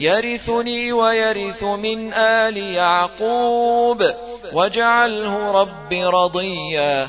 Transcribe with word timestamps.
يرثني 0.00 0.92
ويرث 0.92 1.62
من 1.62 2.12
آل 2.12 2.56
يعقوب 2.56 4.04
واجعله 4.52 5.50
رب 5.50 5.92
رضيا. 5.92 7.08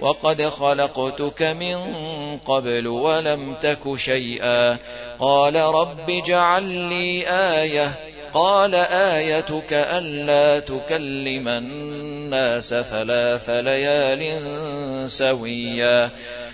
وقد 0.00 0.42
خلقتك 0.42 1.42
من 1.42 1.76
قبل 2.38 2.86
ولم 2.86 3.54
تك 3.62 3.96
شيئا. 3.96 4.78
قال 5.20 5.56
رب 5.56 6.10
اجعل 6.10 6.62
لي 6.62 7.28
آية. 7.28 7.94
قال 8.34 8.74
آيتك 8.74 9.72
ألا 9.72 10.58
تكلم 10.58 11.48
الناس 11.48 12.68
ثلاث 12.68 13.50
ليال 13.50 14.40
سويا. 15.10 16.10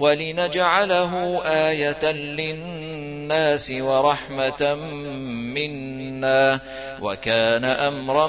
ولنجعله 0.00 1.42
آية 1.44 2.12
للناس 2.12 3.70
ورحمة 3.70 4.74
منا 5.54 6.60
وكان 7.02 7.64
أمرا 7.64 8.26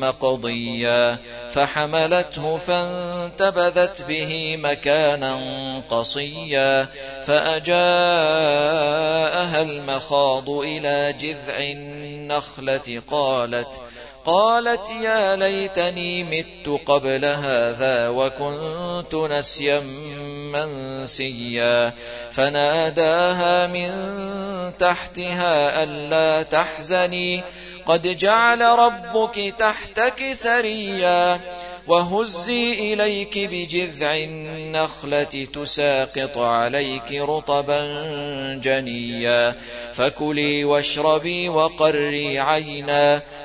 مقضيا 0.00 1.18
فحملته 1.50 2.56
فانتبذت 2.56 4.02
به 4.08 4.56
مكانا 4.56 5.40
قصيا 5.90 6.88
فأجاءها 7.22 7.72
المخاض 9.62 10.50
إلى 10.50 11.14
جذع 11.20 11.58
النخلة 11.58 13.02
قالت 13.10 13.80
قالت 14.26 14.90
يا 14.90 15.36
ليتني 15.36 16.24
مت 16.24 16.80
قبل 16.86 17.24
هذا 17.24 18.08
وكنت 18.08 19.14
نسيا 19.14 19.80
منسيا. 20.52 21.92
فناداها 22.32 23.66
من 23.66 23.92
تحتها 24.78 25.82
ألا 25.82 26.42
تحزني. 26.42 27.42
قد 27.86 28.16
جعل 28.16 28.60
ربك 28.60 29.54
تحتك 29.58 30.32
سريا. 30.32 31.40
وهزي 31.88 32.94
إليك 32.94 33.38
بجذع 33.38 34.14
النخلة 34.14 35.46
تساقط 35.54 36.38
عليك 36.38 37.12
رطبا 37.12 37.84
جنيا. 38.62 39.54
فكلي 39.92 40.64
واشربي 40.64 41.48
وقري 41.48 42.38
عينا. 42.38 43.22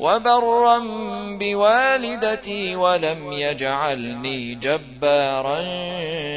وبرا 0.00 0.78
بوالدتي 1.38 2.76
ولم 2.76 3.32
يجعلني 3.32 4.54
جبارا 4.54 5.60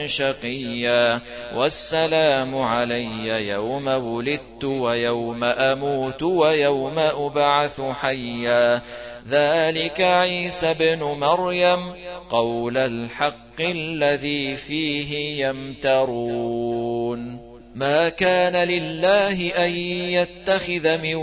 شقيا. 0.06 1.22
والسلام 1.56 2.56
علي 2.56 3.48
يوم 3.48 3.88
ولدت 3.88 4.64
ويوم 4.64 5.44
أموت 5.44 6.24
ويوم 6.24 7.00
أبعث 7.00 7.82
حيا. 7.82 8.82
ذلك 9.30 10.02
عيسى 10.02 10.74
بن 10.74 11.04
مريم 11.04 11.94
قول 12.30 12.78
الحق 12.78 13.60
الذي 13.60 14.56
فيه 14.56 15.46
يمترون. 15.48 17.54
ما 17.76 18.10
كان 18.10 18.68
لله 18.68 19.50
أن 19.50 19.72
يتخذ 20.14 20.98
من 20.98 21.16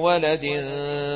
ولد 0.00 0.44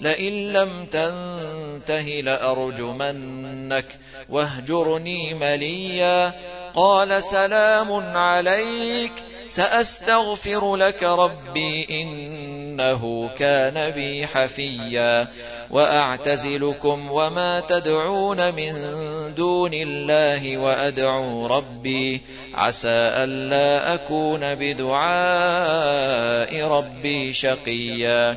لئن 0.00 0.52
لم 0.52 0.86
تنته 0.86 2.06
لأرجمنك 2.20 3.84
واهجرني 4.28 5.34
مليا. 5.34 6.32
قال 6.74 7.22
سلام 7.22 7.92
عليك 8.16 9.12
سأستغفر 9.48 10.76
لك 10.76 11.02
ربي 11.02 11.86
إنه 11.90 13.30
كان 13.38 13.90
بي 13.90 14.26
حفيا. 14.26 15.28
وأعتزلكم 15.70 17.10
وما 17.10 17.60
تدعون 17.60 18.54
من 18.54 18.74
دون 19.34 19.74
الله 19.74 20.58
وأدعو 20.58 21.46
ربي. 21.46 22.20
عسى 22.54 22.88
ألا 22.88 23.94
أكون 23.94 24.54
بدعاء 24.54 25.00
ربي 26.66 27.32
شقيا. 27.32 28.36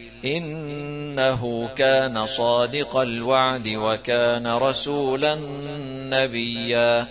إنه 0.25 1.69
كان 1.77 2.25
صادق 2.25 2.97
الوعد 2.97 3.67
وكان 3.67 4.47
رسولا 4.47 5.35
نبيا 6.13 7.07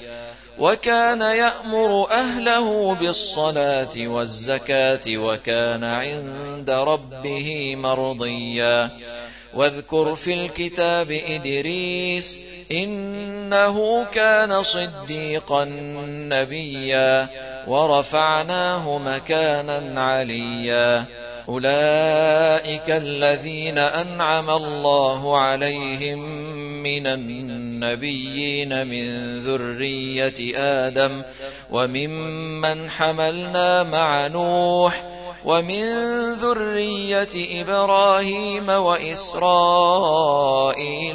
وكان 0.58 1.20
يأمر 1.20 2.10
أهله 2.10 2.94
بالصلاة 2.94 3.94
والزكاة 3.96 5.00
وكان 5.08 5.84
عند 5.84 6.70
ربه 6.70 7.76
مرضيا. 7.76 8.90
واذكر 9.54 10.14
في 10.14 10.34
الكتاب 10.34 11.10
إدريس 11.10 12.40
إنه 12.72 14.04
كان 14.04 14.62
صديقا 14.62 15.64
نبيا 16.32 17.28
ورفعناه 17.66 18.98
مكانا 18.98 20.02
عليا. 20.02 21.04
أولئك 21.50 22.90
الذين 22.90 23.78
أنعم 23.78 24.50
الله 24.50 25.38
عليهم 25.38 26.18
من 26.82 27.06
النبيين 27.06 28.86
من 28.86 29.38
ذرية 29.38 30.56
آدم 30.56 31.22
وممن 31.70 32.90
حملنا 32.90 33.82
مع 33.82 34.26
نوح 34.26 35.04
ومن 35.44 35.82
ذرية 36.32 37.62
إبراهيم 37.62 38.68
وإسرائيل 38.68 39.50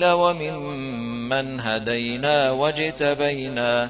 وممن 0.06 1.60
هدينا 1.60 2.52
واجتبينا 2.52 3.90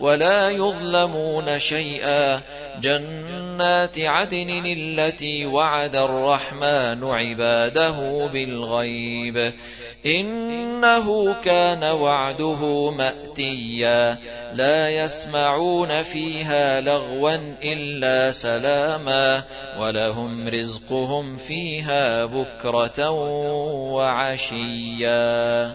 ولا 0.00 0.50
يظلمون 0.50 1.58
شيئا. 1.58 2.40
جنات 2.80 3.98
عدن 3.98 4.66
التي 4.66 5.46
وعد 5.46 5.96
الرحمن 5.96 7.04
عباده 7.04 8.28
بالغيب. 8.32 9.52
إنه 10.06 11.36
كان 11.44 11.84
وعده 11.84 12.90
مأتيا. 12.90 14.18
لا 14.54 14.90
يسمعون 14.90 16.02
فيها 16.02 16.80
لغوا 16.80 17.54
إلا 17.62 18.30
سلاما. 18.30 19.42
ولهم 19.80 20.48
رزقهم 20.48 21.36
فيها 21.36 22.24
بكرة 22.24 23.10
وعشيا. 23.90 25.74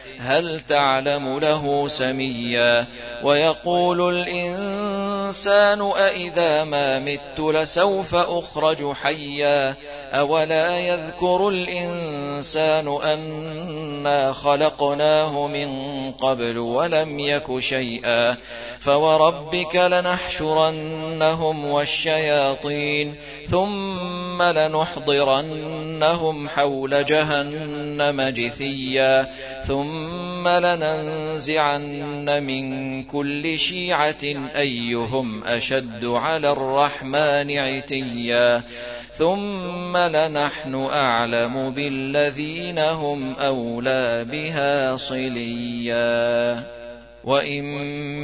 هل 0.21 0.59
تعلم 0.59 1.39
له 1.39 1.87
سميا 1.87 2.85
ويقول 3.23 4.17
الإنسان 4.17 5.81
أإذا 5.81 6.63
ما 6.63 6.99
مت 6.99 7.39
لسوف 7.39 8.15
أخرج 8.15 8.91
حيا 8.93 9.75
أولا 10.13 10.79
يذكر 10.79 11.49
الإنسان 11.49 12.87
أنا 12.87 14.33
خلقناه 14.33 15.47
من 15.47 15.69
قبل 16.11 16.57
ولم 16.57 17.19
يك 17.19 17.59
شيئا 17.59 18.37
فوربك 18.79 19.75
لنحشرنهم 19.75 21.65
والشياطين 21.65 23.15
ثم 23.49 24.30
لنحضرنهم 24.41 26.37
حول 26.47 27.05
جهنم 27.05 28.21
جثيا 28.21 29.27
ثم 29.67 30.47
لننزعن 30.47 32.43
من 32.43 33.03
كل 33.03 33.59
شيعة 33.59 34.23
أيهم 34.55 35.43
أشد 35.43 36.05
على 36.05 36.51
الرحمن 36.51 37.57
عتيا 37.57 38.63
ثم 39.11 39.97
لنحن 39.97 40.75
أعلم 40.75 41.71
بالذين 41.71 42.79
هم 42.79 43.33
أولى 43.33 44.25
بها 44.31 44.95
صليا. 44.95 46.80
وإن 47.23 47.63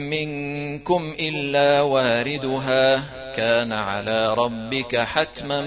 منكم 0.10 1.16
إلا 1.20 1.82
واردها 1.82 3.04
كان 3.38 3.72
على 3.72 4.34
ربك 4.34 4.96
حتما 4.96 5.62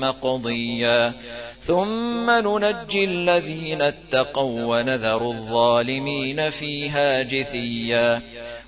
مقضيا. 0.00 1.12
ثم 1.60 2.30
ننجي 2.30 3.04
الذين 3.04 3.82
اتقوا 3.82 4.64
ونذر 4.64 5.30
الظالمين 5.30 6.50
فيها 6.50 7.22
جثيا. 7.22 8.22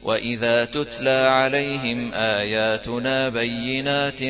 وإذا 0.07 0.65
تتلى 0.65 1.29
عليهم 1.31 2.15
آياتنا 2.15 3.29
بينات 3.29 4.23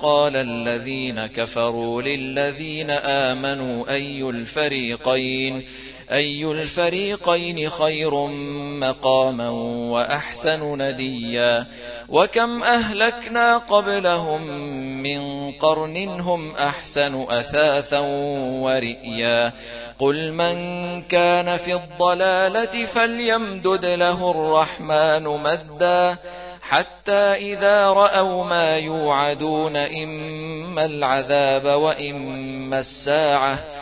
قال 0.00 0.36
الذين 0.36 1.26
كفروا 1.26 2.02
للذين 2.02 2.90
آمنوا 2.90 3.94
أي 3.94 4.22
الفريقين؟ 4.22 5.64
أي 6.12 6.44
الفريقين 6.44 7.70
خير 7.70 8.26
مقاما 8.80 9.48
وأحسن 9.90 10.82
نديا 10.82 11.66
وكم 12.08 12.62
أهلكنا 12.62 13.58
قبلهم 13.58 14.42
من 15.02 15.52
قرن 15.52 16.20
هم 16.20 16.56
أحسن 16.56 17.22
أثاثا 17.22 17.98
ورئيا 18.62 19.52
قل 19.98 20.32
من 20.32 20.56
كان 21.02 21.56
في 21.56 21.74
الضلالة 21.74 22.84
فليمدد 22.84 23.86
له 23.86 24.30
الرحمن 24.30 25.22
مدا 25.22 26.18
حتى 26.62 27.12
إذا 27.52 27.86
رأوا 27.86 28.44
ما 28.44 28.78
يوعدون 28.78 29.76
إما 29.76 30.84
العذاب 30.84 31.64
وإما 31.64 32.78
الساعة 32.78 33.81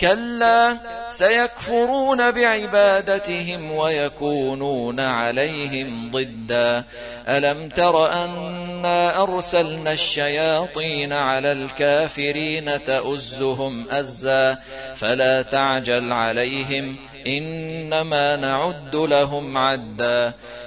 كلا 0.00 0.78
سيكفرون 1.10 2.30
بعبادتهم 2.30 3.72
ويكونون 3.72 5.00
عليهم 5.00 6.10
ضدا. 6.10 6.84
ألم 7.28 7.68
تر 7.68 8.12
أنا 8.12 9.22
أرسلنا 9.22 9.92
الشياطين 9.92 11.12
على 11.12 11.52
الكافرين 11.52 12.84
تؤزهم 12.84 13.90
أزا؟ 13.90 14.58
فلا 14.94 15.42
تعجل 15.42 16.12
عليهم 16.12 16.96
إنما 17.26 18.36
نعد 18.36 18.96
لهم 18.96 19.58
عدا. 19.58 20.32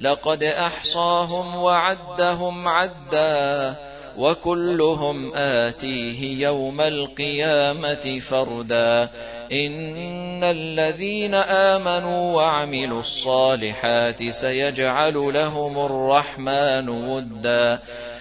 لقد 0.00 0.44
أحصاهم 0.44 1.56
وعدهم 1.56 2.68
عدا 2.68 3.76
وكلهم 4.18 5.34
آتيه 5.34 6.46
يوم 6.46 6.80
القيامة 6.80 8.18
فردا. 8.18 9.08
إن 9.52 10.44
الذين 10.44 11.34
آمنوا 11.34 12.34
وعملوا 12.36 13.00
الصالحات 13.00 14.28
سيجعل 14.28 15.14
لهم 15.14 15.86
الرحمن 15.86 16.88
ودا. 16.88 17.78